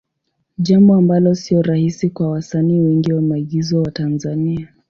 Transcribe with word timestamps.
Jambo 0.57 0.95
ambalo 0.95 1.35
sio 1.35 1.61
rahisi 1.61 2.09
kwa 2.09 2.29
wasanii 2.31 2.79
wengi 2.79 3.13
wa 3.13 3.21
maigizo 3.21 3.81
wa 3.81 3.91
Tanzania. 3.91 4.69